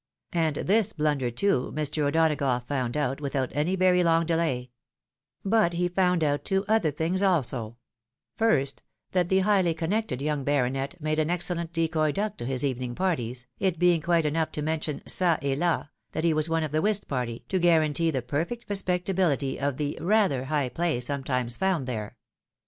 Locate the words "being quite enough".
13.77-14.51